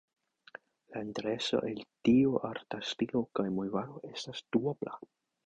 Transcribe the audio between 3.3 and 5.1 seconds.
kaj movado estas duobla.